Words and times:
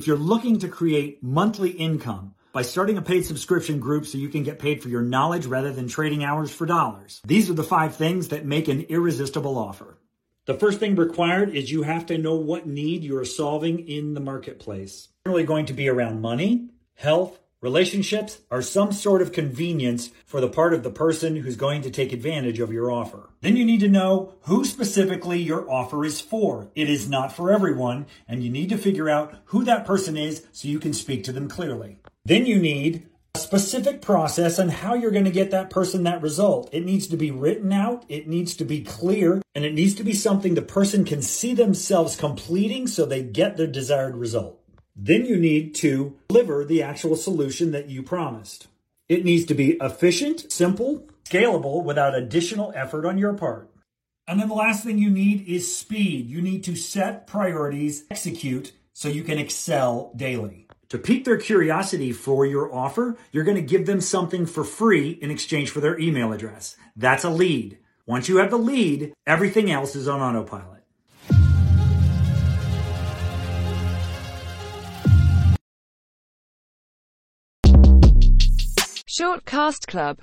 If 0.00 0.06
you're 0.06 0.16
looking 0.16 0.58
to 0.60 0.68
create 0.68 1.22
monthly 1.22 1.72
income 1.72 2.34
by 2.54 2.62
starting 2.62 2.96
a 2.96 3.02
paid 3.02 3.26
subscription 3.26 3.80
group 3.80 4.06
so 4.06 4.16
you 4.16 4.30
can 4.30 4.42
get 4.42 4.58
paid 4.58 4.82
for 4.82 4.88
your 4.88 5.02
knowledge 5.02 5.44
rather 5.44 5.70
than 5.72 5.88
trading 5.88 6.24
hours 6.24 6.50
for 6.50 6.64
dollars, 6.64 7.20
these 7.22 7.50
are 7.50 7.52
the 7.52 7.62
five 7.62 7.96
things 7.96 8.28
that 8.28 8.46
make 8.46 8.66
an 8.66 8.80
irresistible 8.88 9.58
offer. 9.58 9.98
The 10.46 10.54
first 10.54 10.80
thing 10.80 10.96
required 10.96 11.54
is 11.54 11.70
you 11.70 11.82
have 11.82 12.06
to 12.06 12.16
know 12.16 12.34
what 12.34 12.66
need 12.66 13.04
you 13.04 13.18
are 13.18 13.26
solving 13.26 13.86
in 13.86 14.14
the 14.14 14.20
marketplace. 14.20 15.08
Generally 15.26 15.44
going 15.44 15.66
to 15.66 15.74
be 15.74 15.90
around 15.90 16.22
money, 16.22 16.70
health, 16.94 17.38
relationships, 17.60 18.40
are 18.50 18.62
some 18.62 18.92
sort 18.92 19.22
of 19.22 19.32
convenience 19.32 20.10
for 20.26 20.40
the 20.40 20.48
part 20.48 20.72
of 20.72 20.82
the 20.82 20.90
person 20.90 21.36
who's 21.36 21.56
going 21.56 21.82
to 21.82 21.90
take 21.90 22.12
advantage 22.12 22.58
of 22.58 22.72
your 22.72 22.90
offer. 22.90 23.30
Then 23.40 23.56
you 23.56 23.64
need 23.64 23.80
to 23.80 23.88
know 23.88 24.34
who 24.42 24.64
specifically 24.64 25.40
your 25.40 25.70
offer 25.70 26.04
is 26.04 26.20
for. 26.20 26.70
It 26.74 26.88
is 26.88 27.08
not 27.08 27.32
for 27.32 27.52
everyone, 27.52 28.06
and 28.26 28.42
you 28.42 28.50
need 28.50 28.68
to 28.70 28.78
figure 28.78 29.08
out 29.08 29.34
who 29.46 29.64
that 29.64 29.84
person 29.84 30.16
is 30.16 30.46
so 30.52 30.68
you 30.68 30.78
can 30.78 30.92
speak 30.92 31.24
to 31.24 31.32
them 31.32 31.48
clearly. 31.48 31.98
Then 32.24 32.46
you 32.46 32.58
need 32.58 33.06
a 33.34 33.38
specific 33.38 34.02
process 34.02 34.58
on 34.58 34.68
how 34.68 34.94
you're 34.94 35.10
going 35.10 35.24
to 35.24 35.30
get 35.30 35.50
that 35.52 35.70
person 35.70 36.02
that 36.02 36.22
result. 36.22 36.68
It 36.72 36.84
needs 36.84 37.06
to 37.08 37.16
be 37.16 37.30
written 37.30 37.72
out, 37.72 38.04
it 38.08 38.26
needs 38.26 38.56
to 38.56 38.64
be 38.64 38.82
clear, 38.82 39.40
and 39.54 39.64
it 39.64 39.74
needs 39.74 39.94
to 39.94 40.04
be 40.04 40.12
something 40.12 40.54
the 40.54 40.62
person 40.62 41.04
can 41.04 41.22
see 41.22 41.54
themselves 41.54 42.16
completing 42.16 42.86
so 42.86 43.04
they 43.04 43.22
get 43.22 43.56
their 43.56 43.66
desired 43.66 44.16
result. 44.16 44.59
Then 45.02 45.24
you 45.24 45.38
need 45.38 45.74
to 45.76 46.18
deliver 46.28 46.62
the 46.62 46.82
actual 46.82 47.16
solution 47.16 47.72
that 47.72 47.88
you 47.88 48.02
promised. 48.02 48.68
It 49.08 49.24
needs 49.24 49.46
to 49.46 49.54
be 49.54 49.78
efficient, 49.80 50.52
simple, 50.52 51.08
scalable 51.24 51.82
without 51.82 52.14
additional 52.14 52.70
effort 52.76 53.06
on 53.06 53.16
your 53.16 53.32
part. 53.32 53.70
And 54.28 54.38
then 54.38 54.48
the 54.48 54.54
last 54.54 54.84
thing 54.84 54.98
you 54.98 55.08
need 55.08 55.48
is 55.48 55.74
speed. 55.74 56.28
You 56.28 56.42
need 56.42 56.64
to 56.64 56.76
set 56.76 57.26
priorities, 57.26 58.04
execute 58.10 58.72
so 58.92 59.08
you 59.08 59.22
can 59.22 59.38
excel 59.38 60.12
daily. 60.14 60.66
To 60.90 60.98
pique 60.98 61.24
their 61.24 61.38
curiosity 61.38 62.12
for 62.12 62.44
your 62.44 62.72
offer, 62.74 63.16
you're 63.32 63.44
going 63.44 63.56
to 63.56 63.62
give 63.62 63.86
them 63.86 64.02
something 64.02 64.44
for 64.44 64.64
free 64.64 65.12
in 65.12 65.30
exchange 65.30 65.70
for 65.70 65.80
their 65.80 65.98
email 65.98 66.30
address. 66.30 66.76
That's 66.94 67.24
a 67.24 67.30
lead. 67.30 67.78
Once 68.04 68.28
you 68.28 68.36
have 68.36 68.50
the 68.50 68.58
lead, 68.58 69.14
everything 69.26 69.70
else 69.70 69.96
is 69.96 70.08
on 70.08 70.20
autopilot. 70.20 70.79
Shortcast 79.20 79.86
Club 79.86 80.16